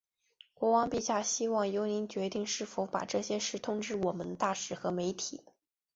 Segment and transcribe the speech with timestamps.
[0.55, 5.41] 国王陛下希望由您决定是否把这些事通知我们的大使和媒体。